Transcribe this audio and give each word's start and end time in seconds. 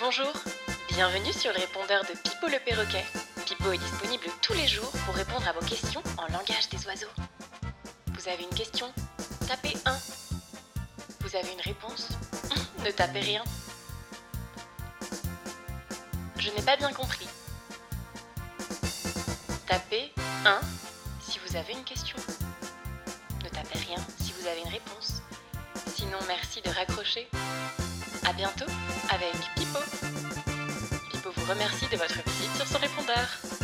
Bonjour, 0.00 0.32
bienvenue 0.90 1.32
sur 1.32 1.52
le 1.52 1.58
répondeur 1.58 2.04
de 2.04 2.16
Pipo 2.16 2.46
le 2.46 2.60
perroquet. 2.64 3.04
Pipo 3.44 3.72
est 3.72 3.78
disponible 3.78 4.26
tous 4.42 4.52
les 4.52 4.68
jours 4.68 4.92
pour 5.04 5.14
répondre 5.16 5.48
à 5.48 5.52
vos 5.52 5.66
questions 5.66 6.02
en 6.18 6.32
langage 6.32 6.68
des 6.68 6.86
oiseaux. 6.86 7.10
Vous 8.14 8.28
avez 8.28 8.44
une 8.44 8.56
question? 8.56 8.86
Tapez 9.48 9.76
1. 9.84 9.98
Vous 11.20 11.34
avez 11.34 11.52
une 11.52 11.60
réponse? 11.60 12.10
Ne 12.84 12.92
tapez 12.92 13.20
rien. 13.20 13.42
Je 16.38 16.50
n'ai 16.50 16.62
pas 16.62 16.76
bien 16.76 16.92
compris. 16.92 17.26
Tapez 19.66 20.12
1 20.46 20.60
si 21.20 21.40
vous 21.44 21.56
avez 21.56 21.72
une 21.72 21.84
question. 21.84 22.16
Ne 23.42 23.48
tapez 23.48 23.78
rien 23.80 23.98
si 24.20 24.32
vous 24.38 24.46
avez 24.46 24.60
une 24.60 24.70
réponse. 24.70 25.22
Sinon, 25.96 26.18
merci 26.28 26.62
de 26.62 26.70
raccrocher. 26.70 27.28
À 28.28 28.32
bientôt 28.32 28.70
avec 29.10 29.34
remercie 31.48 31.88
de 31.90 31.96
votre 31.96 32.22
visite 32.26 32.54
sur 32.56 32.66
son 32.66 32.78
répondeur. 32.78 33.57